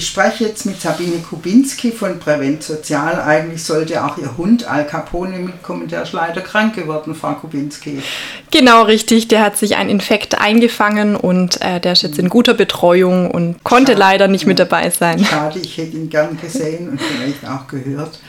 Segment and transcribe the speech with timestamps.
[0.00, 3.20] Ich spreche jetzt mit Sabine Kubinski von Prävent Sozial.
[3.20, 7.98] Eigentlich sollte auch Ihr Hund Al Capone mitkommen, der ist leider krank geworden, Frau Kubinski.
[8.50, 9.28] Genau, richtig.
[9.28, 13.62] Der hat sich einen Infekt eingefangen und äh, der ist jetzt in guter Betreuung und
[13.62, 14.00] konnte Schade.
[14.00, 15.22] leider nicht mit dabei sein.
[15.22, 18.20] Schade, ich hätte ihn gern gesehen und vielleicht auch gehört.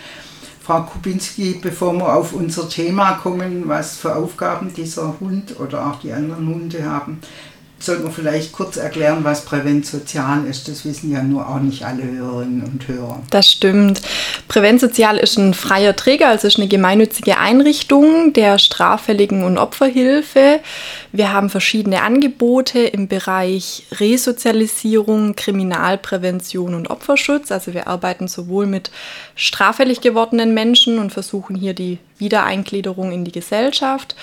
[0.61, 5.99] Frau Kubinski, bevor wir auf unser Thema kommen, was für Aufgaben dieser Hund oder auch
[6.01, 7.19] die anderen Hunde haben,
[7.83, 10.67] sollten wir vielleicht kurz erklären, was Präventsozial ist.
[10.67, 13.21] Das wissen ja nur auch nicht alle Hörerinnen und Hörer.
[13.29, 14.01] Das stimmt.
[14.47, 20.59] Präventsozial ist ein freier Träger, also ist eine gemeinnützige Einrichtung der Straffälligen- und Opferhilfe.
[21.13, 27.51] Wir haben verschiedene Angebote im Bereich Resozialisierung, Kriminalprävention und Opferschutz.
[27.51, 28.91] Also wir arbeiten sowohl mit
[29.35, 34.15] straffällig gewordenen Menschen und versuchen hier die Wiedereingliederung in die Gesellschaft,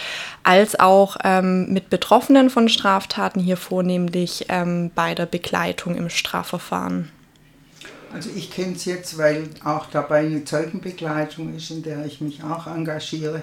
[0.44, 7.10] als auch ähm, mit Betroffenen von Straftaten, hier vornehmlich ähm, bei der Begleitung im Strafverfahren.
[8.14, 12.42] Also ich kenne es jetzt, weil auch dabei eine Zeugenbegleitung ist, in der ich mich
[12.42, 13.42] auch engagiere.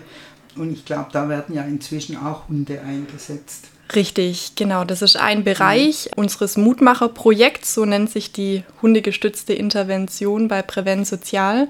[0.55, 3.67] Und ich glaube, da werden ja inzwischen auch Hunde eingesetzt.
[3.93, 4.83] Richtig, genau.
[4.83, 6.23] Das ist ein Bereich mhm.
[6.23, 11.67] unseres Mutmacherprojekts, so nennt sich die hundegestützte Intervention bei Prävent Sozial.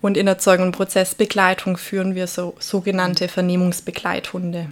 [0.00, 4.68] Und in der Zeugen- und Prozessbegleitung führen wir so sogenannte Vernehmungsbegleithunde.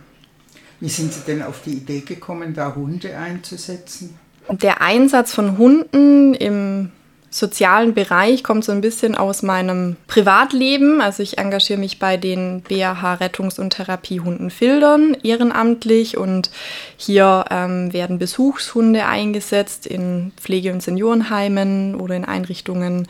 [0.81, 4.19] Wie sind Sie denn auf die Idee gekommen, da Hunde einzusetzen?
[4.49, 6.93] Der Einsatz von Hunden im
[7.31, 11.01] sozialen Bereich kommt so ein bisschen aus meinem Privatleben.
[11.01, 16.51] Also ich engagiere mich bei den BAH Rettungs- und Therapiehunden Fildern ehrenamtlich und
[16.97, 23.09] hier ähm, werden Besuchshunde eingesetzt in Pflege- und Seniorenheimen oder in Einrichtungen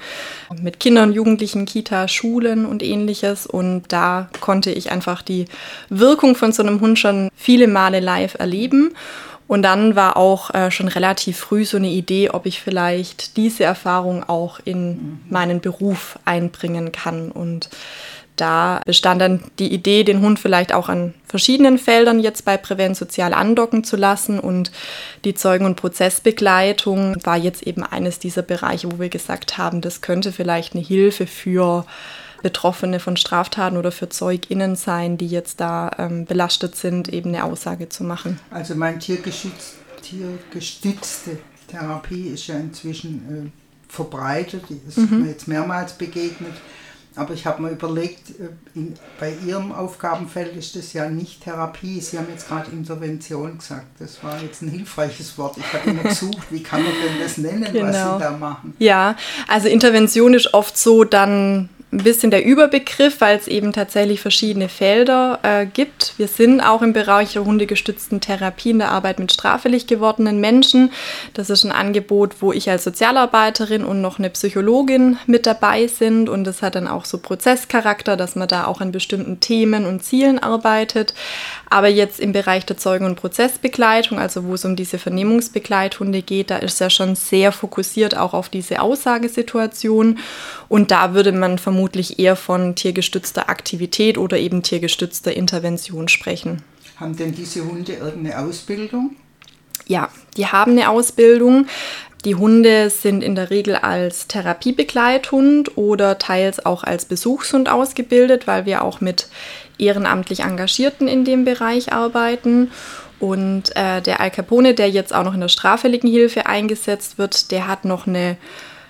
[0.61, 3.47] mit Kindern, Jugendlichen, Kita, Schulen und ähnliches.
[3.47, 5.47] Und da konnte ich einfach die
[5.91, 8.95] Wirkung von so einem Hund schon viele Male live erleben.
[9.49, 13.65] Und dann war auch äh, schon relativ früh so eine Idee, ob ich vielleicht diese
[13.65, 17.33] Erfahrung auch in meinen Beruf einbringen kann.
[17.33, 17.71] Und
[18.37, 22.99] da bestand dann die Idee, den Hund vielleicht auch an verschiedenen Feldern jetzt bei Prävent
[22.99, 24.39] Sozial andocken zu lassen.
[24.39, 24.71] Und
[25.25, 30.03] die Zeugen- und Prozessbegleitung war jetzt eben eines dieser Bereiche, wo wir gesagt haben, das
[30.03, 31.87] könnte vielleicht eine Hilfe für
[32.43, 37.45] Betroffene von Straftaten oder für ZeugInnen sein, die jetzt da ähm, belastet sind, eben eine
[37.45, 38.39] Aussage zu machen.
[38.51, 41.39] Also mein tiergestützte
[41.69, 45.23] Therapie ist ja inzwischen äh, verbreitet, die ist mhm.
[45.23, 46.55] mir jetzt mehrmals begegnet.
[47.19, 52.01] Aber ich habe mir überlegt, äh, in, bei Ihrem Aufgabenfeld ist das ja nicht Therapie.
[52.01, 53.87] Sie haben jetzt gerade Intervention gesagt.
[53.99, 55.57] Das war jetzt ein hilfreiches Wort.
[55.57, 57.89] Ich habe immer gesucht, wie kann man denn das nennen, genau.
[57.89, 58.19] was Sie genau.
[58.19, 58.75] da machen?
[58.79, 59.17] Ja,
[59.49, 64.69] also Intervention ist oft so dann ein bisschen der Überbegriff, weil es eben tatsächlich verschiedene
[64.69, 66.13] Felder äh, gibt.
[66.19, 70.93] Wir sind auch im Bereich der hundegestützten Therapie in der Arbeit mit straffällig gewordenen Menschen.
[71.33, 76.29] Das ist ein Angebot, wo ich als Sozialarbeiterin und noch eine Psychologin mit dabei sind.
[76.29, 80.05] Und das hat dann auch so Prozesscharakter, dass man da auch an bestimmten Themen und
[80.05, 81.15] Zielen arbeitet.
[81.71, 86.51] Aber jetzt im Bereich der Zeugen- und Prozessbegleitung, also wo es um diese Vernehmungsbegleithunde geht,
[86.51, 90.19] da ist ja schon sehr fokussiert auch auf diese Aussagesituation.
[90.69, 96.65] Und da würde man vermutlich eher von tiergestützter Aktivität oder eben tiergestützter Intervention sprechen.
[96.97, 99.15] Haben denn diese Hunde irgendeine Ausbildung?
[99.87, 101.67] Ja, die haben eine Ausbildung.
[102.25, 108.67] Die Hunde sind in der Regel als Therapiebegleithund oder teils auch als Besuchshund ausgebildet, weil
[108.67, 109.29] wir auch mit
[109.79, 112.73] ehrenamtlich Engagierten in dem Bereich arbeiten.
[113.21, 117.53] Und äh, der Al Capone, der jetzt auch noch in der straffälligen Hilfe eingesetzt wird,
[117.53, 118.37] der hat noch eine,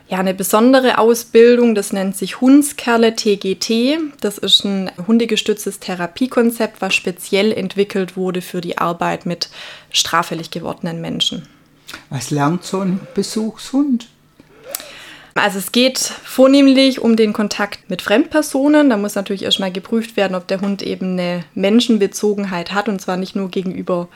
[0.08, 1.74] ja, eine besondere Ausbildung.
[1.74, 3.98] Das nennt sich Hundskerle TGT.
[4.20, 9.50] Das ist ein hundegestütztes Therapiekonzept, was speziell entwickelt wurde für die Arbeit mit
[9.90, 11.46] straffällig gewordenen Menschen.
[12.08, 14.08] Was lernt so ein Besuchshund?
[15.34, 18.90] Also es geht vornehmlich um den Kontakt mit Fremdpersonen.
[18.90, 23.16] Da muss natürlich erstmal geprüft werden, ob der Hund eben eine Menschenbezogenheit hat und zwar
[23.16, 24.08] nicht nur gegenüber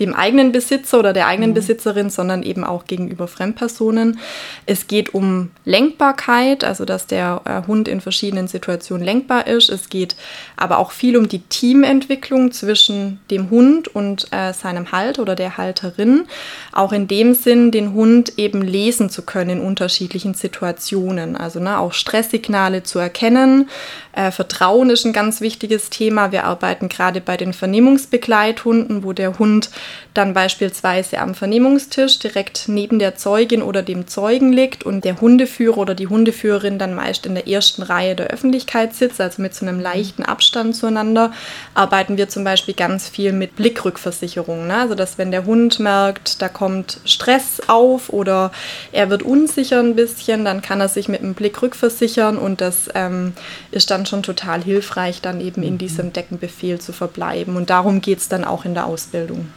[0.00, 1.54] dem eigenen Besitzer oder der eigenen mhm.
[1.54, 4.18] Besitzerin, sondern eben auch gegenüber Fremdpersonen.
[4.66, 9.68] Es geht um Lenkbarkeit, also dass der äh, Hund in verschiedenen Situationen lenkbar ist.
[9.68, 10.16] Es geht
[10.56, 15.56] aber auch viel um die Teamentwicklung zwischen dem Hund und äh, seinem Halter oder der
[15.58, 16.24] Halterin.
[16.72, 21.36] Auch in dem Sinn, den Hund eben lesen zu können in unterschiedlichen Situationen.
[21.36, 23.68] Also ne, auch Stresssignale zu erkennen.
[24.12, 26.32] Äh, Vertrauen ist ein ganz wichtiges Thema.
[26.32, 29.70] Wir arbeiten gerade bei den Vernehmungsbegleithunden, wo der Hund
[30.14, 35.78] dann beispielsweise am Vernehmungstisch direkt neben der Zeugin oder dem Zeugen liegt und der Hundeführer
[35.78, 39.66] oder die Hundeführerin dann meist in der ersten Reihe der Öffentlichkeit sitzt, also mit so
[39.66, 41.32] einem leichten Abstand zueinander,
[41.74, 44.66] arbeiten wir zum Beispiel ganz viel mit Blickrückversicherung.
[44.66, 44.76] Ne?
[44.76, 48.50] Also dass wenn der Hund merkt, da kommt Stress auf oder
[48.92, 52.88] er wird unsicher ein bisschen, dann kann er sich mit einem Blick rückversichern und das
[52.94, 53.32] ähm,
[53.70, 55.78] ist dann schon total hilfreich, dann eben in mhm.
[55.78, 57.56] diesem Deckenbefehl zu verbleiben.
[57.56, 59.48] Und darum geht es dann auch in der Ausbildung.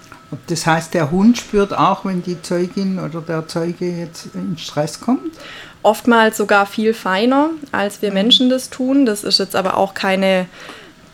[0.47, 4.99] Das heißt, der Hund spürt auch, wenn die Zeugin oder der Zeuge jetzt in Stress
[4.99, 5.33] kommt?
[5.81, 9.05] Oftmals sogar viel feiner, als wir Menschen das tun.
[9.05, 10.47] Das ist jetzt aber auch keine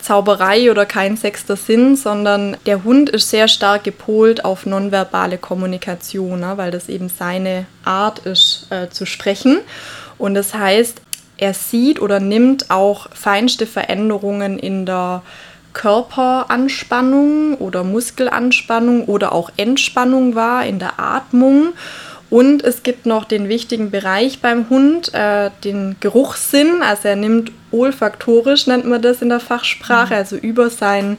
[0.00, 6.40] Zauberei oder kein sechster Sinn, sondern der Hund ist sehr stark gepolt auf nonverbale Kommunikation,
[6.40, 9.58] ne, weil das eben seine Art ist äh, zu sprechen.
[10.18, 11.00] Und das heißt,
[11.36, 15.22] er sieht oder nimmt auch feinste Veränderungen in der
[15.72, 21.72] Körperanspannung oder Muskelanspannung oder auch Entspannung wahr in der Atmung.
[22.30, 26.80] Und es gibt noch den wichtigen Bereich beim Hund, äh, den Geruchssinn.
[26.80, 30.18] Also er nimmt olfaktorisch, nennt man das in der Fachsprache, mhm.
[30.18, 31.18] also über sein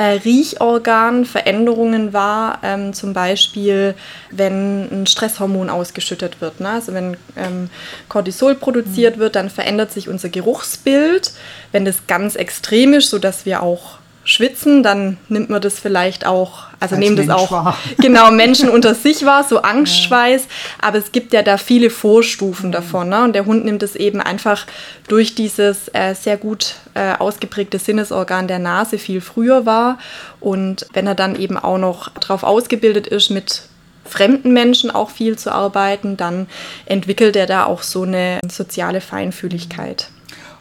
[0.00, 2.60] äh, Riechorgan Veränderungen wahr.
[2.62, 3.94] Ähm, zum Beispiel,
[4.30, 6.58] wenn ein Stresshormon ausgeschüttet wird.
[6.58, 6.70] Ne?
[6.70, 7.68] Also wenn ähm,
[8.08, 9.20] Cortisol produziert mhm.
[9.20, 11.32] wird, dann verändert sich unser Geruchsbild.
[11.72, 16.64] Wenn das ganz extrem ist, sodass wir auch schwitzen, dann nimmt man das vielleicht auch,
[16.78, 17.76] also nehmen das auch war.
[17.98, 20.48] genau Menschen unter sich wahr, so Angstschweiß, ja.
[20.86, 22.72] aber es gibt ja da viele Vorstufen mhm.
[22.72, 23.24] davon ne?
[23.24, 24.66] und der Hund nimmt es eben einfach
[25.08, 29.98] durch dieses äh, sehr gut äh, ausgeprägte Sinnesorgan der Nase viel früher wahr
[30.38, 33.62] und wenn er dann eben auch noch darauf ausgebildet ist, mit
[34.04, 36.46] fremden Menschen auch viel zu arbeiten, dann
[36.86, 40.08] entwickelt er da auch so eine soziale Feinfühligkeit.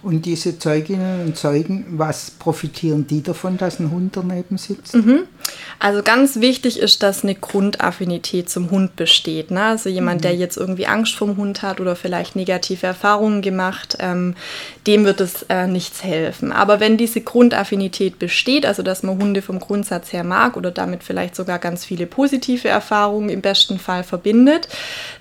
[0.02, 4.96] Und diese Zeuginnen und Zeugen, was profitieren die davon, dass ein Hund daneben sitzt?
[4.96, 5.24] Mhm.
[5.78, 9.52] Also ganz wichtig ist, dass eine Grundaffinität zum Hund besteht.
[9.52, 9.62] Ne?
[9.62, 10.24] Also jemand, mhm.
[10.24, 14.36] der jetzt irgendwie Angst vom Hund hat oder vielleicht negative Erfahrungen gemacht, ähm,
[14.90, 16.52] dem wird es äh, nichts helfen.
[16.52, 21.04] Aber wenn diese Grundaffinität besteht, also dass man Hunde vom Grundsatz her mag oder damit
[21.04, 24.68] vielleicht sogar ganz viele positive Erfahrungen im besten Fall verbindet,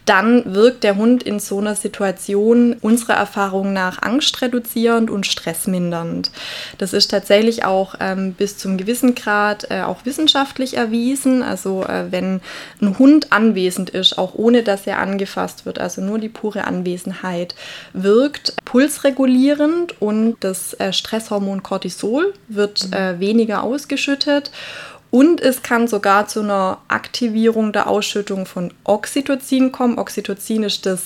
[0.06, 6.30] dann wirkt der Hund in so einer Situation unserer Erfahrung nach angstreduzierend und stressmindernd.
[6.78, 11.42] Das ist tatsächlich auch ähm, bis zum gewissen Grad äh, auch wissenschaftlich erwiesen.
[11.42, 12.40] Also äh, wenn
[12.80, 17.54] ein Hund anwesend ist, auch ohne dass er angefasst wird, also nur die pure Anwesenheit,
[17.92, 19.57] wirkt pulsregulierend
[20.00, 22.92] und das äh, Stresshormon Cortisol wird mhm.
[22.92, 24.50] äh, weniger ausgeschüttet
[25.10, 29.98] und es kann sogar zu einer Aktivierung der Ausschüttung von Oxytocin kommen.
[29.98, 31.02] Oxytocin ist das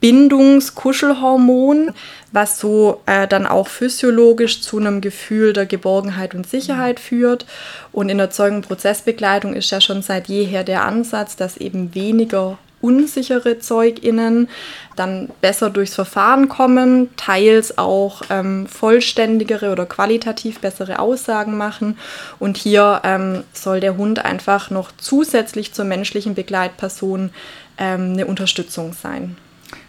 [0.00, 1.92] Bindungskuschelhormon,
[2.32, 7.46] was so äh, dann auch physiologisch zu einem Gefühl der Geborgenheit und Sicherheit führt.
[7.92, 13.58] Und in der Zeugenprozessbegleitung ist ja schon seit jeher der Ansatz, dass eben weniger unsichere
[13.58, 14.48] ZeugInnen
[14.96, 21.96] dann besser durchs Verfahren kommen, teils auch ähm, vollständigere oder qualitativ bessere Aussagen machen.
[22.38, 27.30] Und hier ähm, soll der Hund einfach noch zusätzlich zur menschlichen Begleitperson
[27.78, 29.36] ähm, eine Unterstützung sein.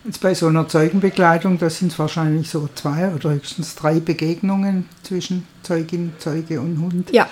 [0.05, 4.87] Jetzt bei so einer Zeugenbegleitung, da sind es wahrscheinlich so zwei oder höchstens drei Begegnungen
[5.03, 7.11] zwischen Zeugin, Zeuge und Hund.
[7.11, 7.27] Ja.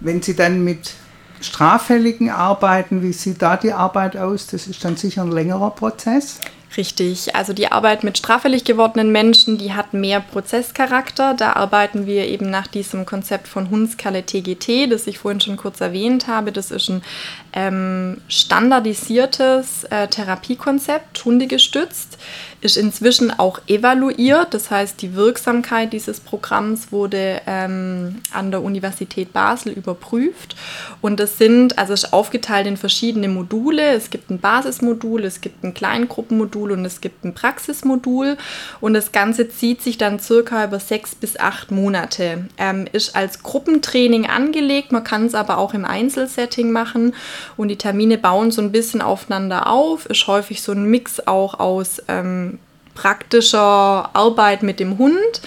[0.00, 0.92] Wenn Sie dann mit
[1.40, 4.46] Straffälligen arbeiten, wie sieht da die Arbeit aus?
[4.46, 6.40] Das ist dann sicher ein längerer Prozess.
[6.76, 11.34] Richtig, also die Arbeit mit straffällig gewordenen Menschen, die hat mehr Prozesscharakter.
[11.34, 15.80] Da arbeiten wir eben nach diesem Konzept von Hundskalle TGT, das ich vorhin schon kurz
[15.80, 16.52] erwähnt habe.
[16.52, 17.02] Das ist ein
[17.54, 22.18] ähm, standardisiertes äh, Therapiekonzept, hundegestützt
[22.60, 24.52] ist inzwischen auch evaluiert.
[24.52, 30.56] Das heißt, die Wirksamkeit dieses Programms wurde ähm, an der Universität Basel überprüft.
[31.00, 33.90] Und es sind, also es ist aufgeteilt in verschiedene Module.
[33.90, 38.36] Es gibt ein Basismodul, es gibt ein Kleingruppenmodul und es gibt ein Praxismodul.
[38.80, 42.48] Und das Ganze zieht sich dann circa über sechs bis acht Monate.
[42.58, 47.14] Ähm, ist als Gruppentraining angelegt, man kann es aber auch im Einzelsetting machen.
[47.56, 50.06] Und die Termine bauen so ein bisschen aufeinander auf.
[50.06, 52.58] Ist häufig so ein Mix auch aus ähm,
[52.94, 55.40] praktischer Arbeit mit dem Hund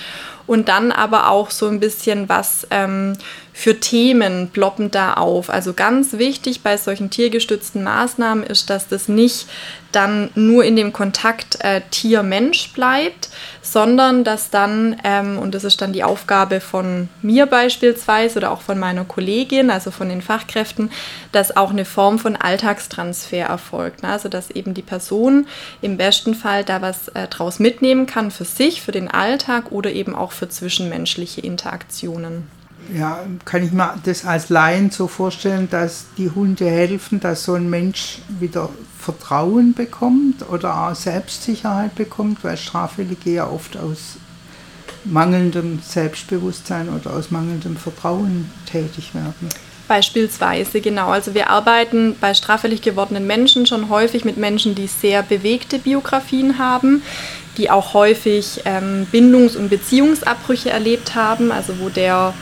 [0.47, 3.13] und dann aber auch so ein bisschen was ähm,
[3.53, 5.49] für Themen ploppen da auf.
[5.49, 9.47] Also ganz wichtig bei solchen tiergestützten Maßnahmen ist, dass das nicht
[9.91, 13.29] dann nur in dem Kontakt äh, Tier-Mensch bleibt,
[13.61, 18.61] sondern dass dann, ähm, und das ist dann die Aufgabe von mir beispielsweise oder auch
[18.61, 20.91] von meiner Kollegin, also von den Fachkräften,
[21.31, 24.03] dass auch eine Form von Alltagstransfer erfolgt.
[24.03, 24.09] Ne?
[24.09, 25.47] Also dass eben die Person
[25.81, 29.91] im besten Fall da was äh, draus mitnehmen kann für sich, für den Alltag oder
[29.91, 32.60] eben auch für zwischenmenschliche Interaktionen.
[32.93, 37.53] Ja, kann ich mir das als Laien so vorstellen, dass die Hunde helfen, dass so
[37.53, 38.69] ein Mensch wieder
[38.99, 44.17] Vertrauen bekommt oder auch Selbstsicherheit bekommt, weil Straffällige ja oft aus
[45.05, 49.49] mangelndem Selbstbewusstsein oder aus mangelndem Vertrauen tätig werden.
[49.87, 51.09] Beispielsweise, genau.
[51.09, 56.57] Also wir arbeiten bei straffällig gewordenen Menschen schon häufig mit Menschen, die sehr bewegte Biografien
[56.59, 57.01] haben,
[57.57, 62.33] die auch häufig ähm, Bindungs- und Beziehungsabbrüche erlebt haben, also wo der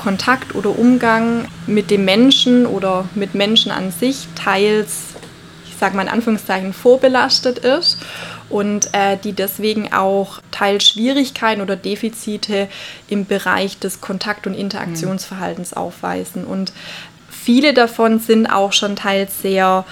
[0.00, 5.08] Kontakt oder Umgang mit dem Menschen oder mit Menschen an sich teils,
[5.68, 7.98] ich sage mal in Anführungszeichen, vorbelastet ist
[8.48, 12.68] und äh, die deswegen auch teils Schwierigkeiten oder Defizite
[13.08, 16.46] im Bereich des Kontakt- und Interaktionsverhaltens aufweisen.
[16.46, 16.72] Und
[17.28, 19.84] viele davon sind auch schon teils sehr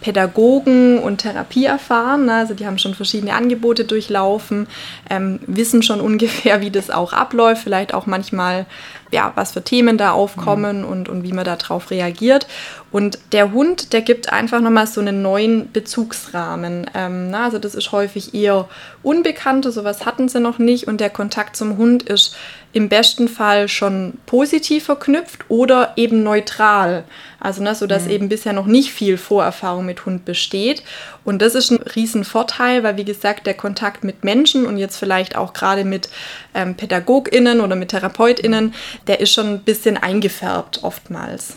[0.00, 2.26] Pädagogen und Therapie erfahren.
[2.26, 2.34] Ne?
[2.34, 4.68] Also die haben schon verschiedene Angebote durchlaufen,
[5.10, 8.66] ähm, wissen schon ungefähr, wie das auch abläuft, vielleicht auch manchmal,
[9.12, 10.88] ja, was für Themen da aufkommen mhm.
[10.88, 12.46] und, und wie man darauf reagiert.
[12.90, 16.90] Und der Hund, der gibt einfach nochmal so einen neuen Bezugsrahmen.
[16.94, 18.68] Ähm, na, also das ist häufig eher
[19.02, 20.88] Unbekannte, sowas hatten sie noch nicht.
[20.88, 22.36] Und der Kontakt zum Hund ist
[22.72, 27.04] im besten Fall schon positiv verknüpft oder eben neutral.
[27.40, 28.10] Also ne, so dass mhm.
[28.10, 30.82] eben bisher noch nicht viel Vorerfahrung mit Hund besteht.
[31.24, 35.36] Und das ist ein Riesenvorteil, weil wie gesagt, der Kontakt mit Menschen und jetzt vielleicht
[35.36, 36.08] auch gerade mit
[36.54, 38.74] ähm, PädagogInnen oder mit TherapeutInnen,
[39.06, 41.56] der ist schon ein bisschen eingefärbt oftmals.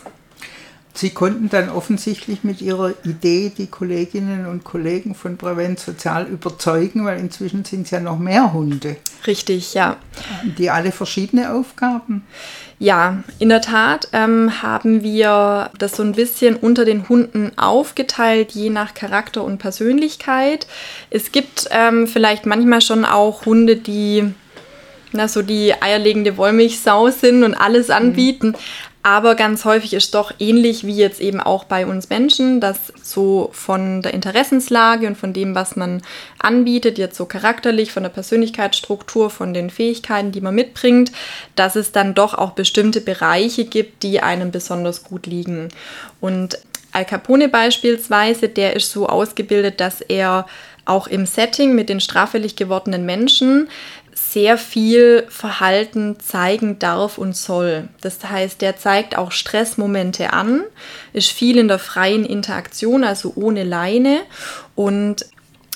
[0.92, 7.04] Sie konnten dann offensichtlich mit Ihrer Idee die Kolleginnen und Kollegen von Prävent Sozial überzeugen,
[7.04, 8.96] weil inzwischen sind es ja noch mehr Hunde.
[9.26, 9.96] Richtig, ja.
[10.58, 12.26] Die alle verschiedene Aufgaben.
[12.78, 18.52] Ja, in der Tat ähm, haben wir das so ein bisschen unter den Hunden aufgeteilt,
[18.52, 20.66] je nach Charakter und Persönlichkeit.
[21.10, 24.34] Es gibt ähm, vielleicht manchmal schon auch Hunde, die
[25.12, 27.94] na, so die eierlegende Wollmilchsau sind und alles mhm.
[27.94, 28.48] anbieten.
[28.48, 28.56] Mhm.
[29.02, 33.48] Aber ganz häufig ist doch ähnlich wie jetzt eben auch bei uns Menschen, dass so
[33.52, 36.02] von der Interessenslage und von dem, was man
[36.38, 41.12] anbietet, jetzt so charakterlich, von der Persönlichkeitsstruktur, von den Fähigkeiten, die man mitbringt,
[41.56, 45.68] dass es dann doch auch bestimmte Bereiche gibt, die einem besonders gut liegen.
[46.20, 46.58] Und
[46.92, 50.46] Al Capone beispielsweise, der ist so ausgebildet, dass er
[50.84, 53.68] auch im Setting mit den straffällig gewordenen Menschen
[54.14, 57.88] sehr viel Verhalten zeigen darf und soll.
[58.00, 60.62] Das heißt, der zeigt auch Stressmomente an,
[61.12, 64.20] ist viel in der freien Interaktion, also ohne Leine
[64.74, 65.26] und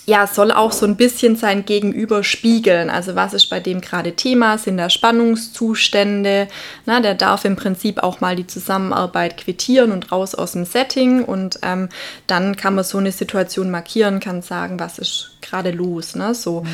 [0.06, 2.90] ja, soll auch so ein bisschen sein Gegenüber spiegeln.
[2.90, 4.58] Also was ist bei dem gerade Thema?
[4.58, 6.48] Sind da Spannungszustände?
[6.84, 11.24] Na, der darf im Prinzip auch mal die Zusammenarbeit quittieren und raus aus dem Setting
[11.24, 11.88] und ähm,
[12.26, 16.14] dann kann man so eine Situation markieren, kann sagen, was ist gerade los.
[16.14, 16.34] Ne?
[16.34, 16.68] So, mhm.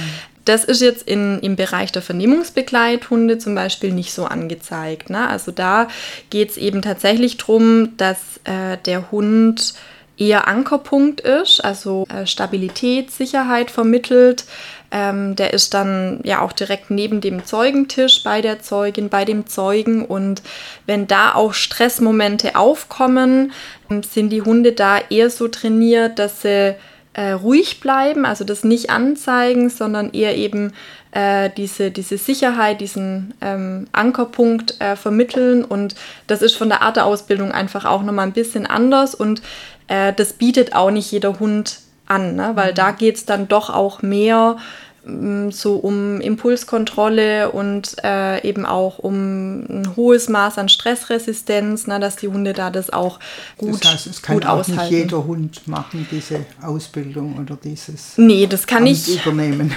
[0.50, 5.08] Das ist jetzt in, im Bereich der Vernehmungsbegleithunde zum Beispiel nicht so angezeigt.
[5.08, 5.28] Ne?
[5.28, 5.86] Also da
[6.30, 9.74] geht es eben tatsächlich darum, dass äh, der Hund
[10.18, 14.44] eher Ankerpunkt ist, also äh, Stabilität, Sicherheit vermittelt.
[14.90, 19.46] Ähm, der ist dann ja auch direkt neben dem Zeugentisch bei der Zeugin, bei dem
[19.46, 20.04] Zeugen.
[20.04, 20.42] Und
[20.84, 23.52] wenn da auch Stressmomente aufkommen,
[24.12, 26.74] sind die Hunde da eher so trainiert, dass sie
[27.12, 30.72] äh, ruhig bleiben, also das nicht anzeigen, sondern eher eben
[31.12, 35.64] äh, diese, diese Sicherheit, diesen ähm, Ankerpunkt äh, vermitteln.
[35.64, 35.96] Und
[36.28, 39.42] das ist von der Art der Ausbildung einfach auch nochmal ein bisschen anders und
[39.88, 42.52] äh, das bietet auch nicht jeder Hund an, ne?
[42.54, 42.76] weil mhm.
[42.76, 44.56] da geht es dann doch auch mehr
[45.50, 52.16] so um Impulskontrolle und äh, eben auch um ein hohes Maß an Stressresistenz, na, dass
[52.16, 53.18] die Hunde da das auch
[53.56, 54.82] gut Das heißt, es kann auch aushalten.
[54.82, 59.72] nicht jeder Hund machen, diese Ausbildung oder dieses Nee, das kann Amt ich übernehmen.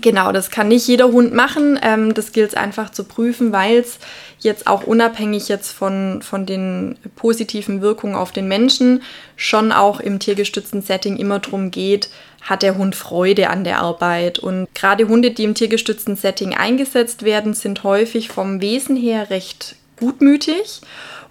[0.00, 1.78] Genau, das kann nicht jeder Hund machen.
[1.82, 3.98] Ähm, das gilt es einfach zu prüfen, weil es
[4.40, 9.02] jetzt auch unabhängig jetzt von, von den positiven Wirkungen auf den Menschen
[9.36, 12.10] schon auch im tiergestützten Setting immer darum geht,
[12.42, 14.38] hat der Hund Freude an der Arbeit.
[14.38, 19.76] Und gerade Hunde, die im tiergestützten Setting eingesetzt werden, sind häufig vom Wesen her recht
[19.98, 20.80] gutmütig.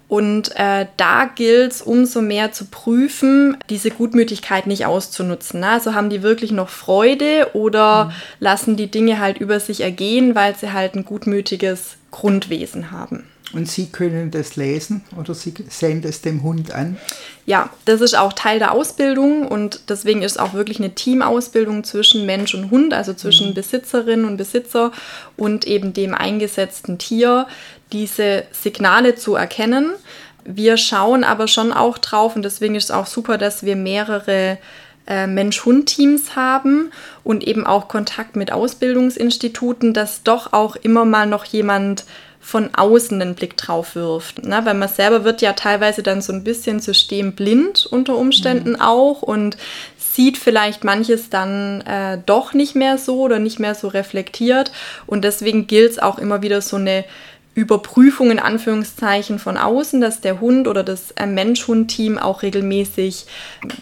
[0.08, 5.60] Und äh, da gilt es umso mehr zu prüfen, diese Gutmütigkeit nicht auszunutzen.
[5.60, 5.68] Ne?
[5.68, 8.12] Also haben die wirklich noch Freude oder mhm.
[8.40, 13.24] lassen die Dinge halt über sich ergehen, weil sie halt ein gutmütiges Grundwesen haben.
[13.54, 16.98] Und Sie können das lesen oder Sie sehen das dem Hund an?
[17.46, 21.82] Ja, das ist auch Teil der Ausbildung und deswegen ist es auch wirklich eine Teamausbildung
[21.82, 23.54] zwischen Mensch und Hund, also zwischen mhm.
[23.54, 24.92] Besitzerin und Besitzer
[25.38, 27.46] und eben dem eingesetzten Tier,
[27.92, 29.92] diese Signale zu erkennen.
[30.44, 34.58] Wir schauen aber schon auch drauf und deswegen ist es auch super, dass wir mehrere
[35.06, 36.90] äh, Mensch-Hund-Teams haben
[37.24, 42.04] und eben auch Kontakt mit Ausbildungsinstituten, dass doch auch immer mal noch jemand
[42.40, 44.44] von außen einen Blick drauf wirft.
[44.44, 44.60] Ne?
[44.64, 48.80] Weil man selber wird ja teilweise dann so ein bisschen systemblind unter Umständen mhm.
[48.80, 49.56] auch und
[49.96, 54.72] sieht vielleicht manches dann äh, doch nicht mehr so oder nicht mehr so reflektiert.
[55.06, 57.04] Und deswegen gilt es auch immer wieder so eine
[57.58, 63.26] Überprüfung in Anführungszeichen von außen, dass der Hund oder das äh, Mensch-Hund-Team auch regelmäßig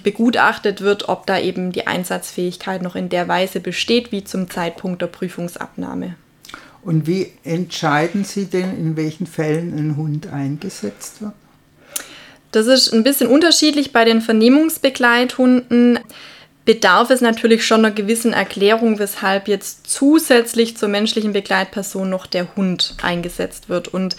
[0.02, 5.02] begutachtet wird, ob da eben die Einsatzfähigkeit noch in der Weise besteht, wie zum Zeitpunkt
[5.02, 6.14] der Prüfungsabnahme.
[6.80, 11.34] Und wie entscheiden Sie denn, in welchen Fällen ein Hund eingesetzt wird?
[12.52, 15.98] Das ist ein bisschen unterschiedlich bei den Vernehmungsbegleithunden
[16.66, 22.54] bedarf es natürlich schon einer gewissen Erklärung, weshalb jetzt zusätzlich zur menschlichen Begleitperson noch der
[22.56, 23.88] Hund eingesetzt wird.
[23.88, 24.16] Und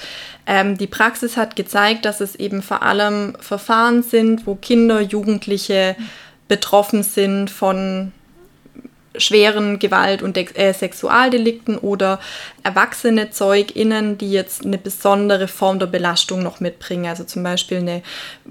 [0.48, 5.98] ähm, die Praxis hat gezeigt, dass es eben vor allem Verfahren sind, wo Kinder, Jugendliche
[6.48, 8.13] betroffen sind von
[9.17, 12.19] schweren Gewalt- und äh, Sexualdelikten oder
[12.63, 18.01] erwachsene ZeugInnen, die jetzt eine besondere Form der Belastung noch mitbringen, also zum Beispiel eine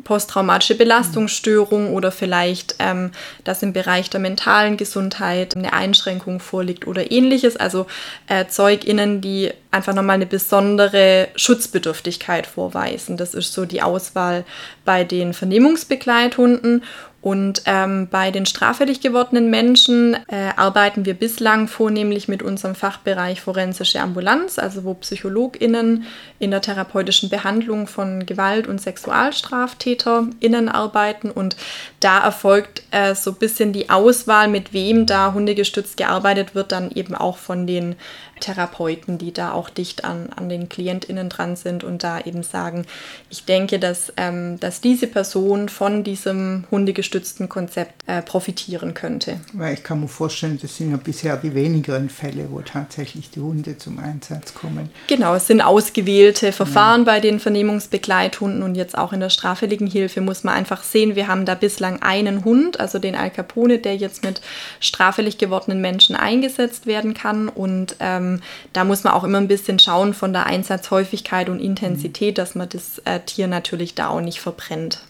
[0.04, 3.11] posttraumatische Belastungsstörung oder vielleicht, ähm,
[3.44, 7.87] dass im Bereich der mentalen Gesundheit eine Einschränkung vorliegt oder ähnliches, also
[8.28, 13.16] äh, ZeugInnen, die einfach nochmal eine besondere Schutzbedürftigkeit vorweisen.
[13.16, 14.44] Das ist so die Auswahl
[14.85, 16.82] bei den Vernehmungsbegleithunden
[17.26, 23.40] und ähm, bei den straffällig gewordenen Menschen äh, arbeiten wir bislang vornehmlich mit unserem Fachbereich
[23.40, 26.04] forensische Ambulanz, also wo PsychologInnen
[26.38, 31.33] in der therapeutischen Behandlung von Gewalt- und SexualstraftäterInnen arbeiten.
[31.33, 31.56] Und
[31.99, 36.92] da erfolgt äh, so ein bisschen die Auswahl, mit wem da hundegestützt gearbeitet wird, dann
[36.92, 37.97] eben auch von den
[38.40, 42.85] Therapeuten, die da auch dicht an, an den KlientInnen dran sind und da eben sagen,
[43.31, 49.40] ich denke, dass, ähm, dass diese Person von diesem hundegestützten Konzept äh, profitieren könnte.
[49.52, 53.40] Weil ich kann mir vorstellen, das sind ja bisher die wenigeren Fälle, wo tatsächlich die
[53.40, 54.90] Hunde zum Einsatz kommen.
[55.07, 57.12] Genau, es sind ausgewählte Verfahren ja.
[57.12, 61.26] bei den Vernehmungsbegleithunden und jetzt auch in der straffälligen Hilfe muss man einfach sehen, wir
[61.28, 64.43] haben da bislang einen Hund, also den Al Capone, der jetzt mit
[64.81, 68.40] straffällig gewordenen Menschen eingesetzt werden kann und ähm, ähm,
[68.73, 72.68] da muss man auch immer ein bisschen schauen von der Einsatzhäufigkeit und Intensität, dass man
[72.68, 75.02] das äh, Tier natürlich da auch nicht verbrennt.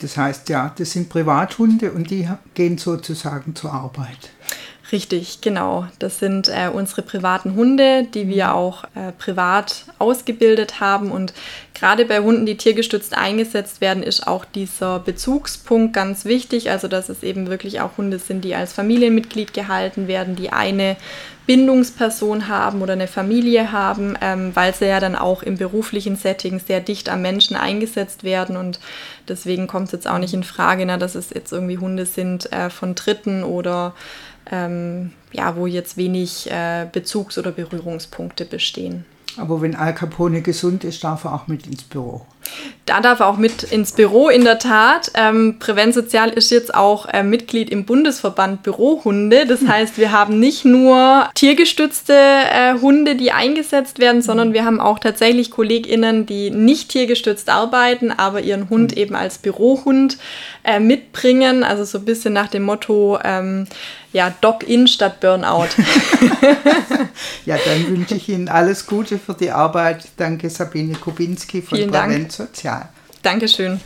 [0.00, 4.30] Das heißt, ja, das sind Privathunde und die gehen sozusagen zur Arbeit.
[4.92, 5.86] Richtig, genau.
[6.00, 8.52] Das sind äh, unsere privaten Hunde, die wir mhm.
[8.52, 11.12] auch äh, privat ausgebildet haben.
[11.12, 11.32] Und
[11.74, 16.70] gerade bei Hunden, die tiergestützt eingesetzt werden, ist auch dieser Bezugspunkt ganz wichtig.
[16.70, 20.96] Also, dass es eben wirklich auch Hunde sind, die als Familienmitglied gehalten werden, die eine
[21.46, 26.60] Bindungsperson haben oder eine Familie haben, ähm, weil sie ja dann auch im beruflichen Setting
[26.60, 28.78] sehr dicht am Menschen eingesetzt werden und
[29.28, 32.52] deswegen kommt es jetzt auch nicht in Frage, na, dass es jetzt irgendwie Hunde sind
[32.52, 33.94] äh, von Dritten oder
[34.50, 39.04] ähm, ja, wo jetzt wenig äh, Bezugs- oder Berührungspunkte bestehen.
[39.36, 42.26] Aber wenn Al Capone gesund ist, darf er auch mit ins Büro.
[42.90, 45.12] Da darf er auch mit ins Büro, in der Tat.
[45.14, 49.46] Ähm, Präventsozial ist jetzt auch äh, Mitglied im Bundesverband Bürohunde.
[49.46, 49.68] Das hm.
[49.68, 54.54] heißt, wir haben nicht nur tiergestützte äh, Hunde, die eingesetzt werden, sondern hm.
[54.54, 58.98] wir haben auch tatsächlich KollegInnen, die nicht tiergestützt arbeiten, aber ihren Hund hm.
[58.98, 60.18] eben als Bürohund
[60.64, 61.62] äh, mitbringen.
[61.62, 63.68] Also so ein bisschen nach dem Motto, ähm,
[64.12, 65.68] ja, Doc-In statt Burnout.
[67.46, 70.08] ja, dann wünsche ich Ihnen alles Gute für die Arbeit.
[70.16, 72.79] Danke, Sabine Kubinski von Prävent Sozial.
[73.22, 73.80] Dankeschön.